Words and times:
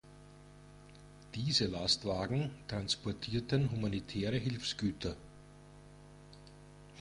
Diese 1.35 1.67
Lastwagen 1.67 2.49
transportierten 2.67 3.69
humanitäre 3.69 4.35
Hilfsgüter. 4.37 5.15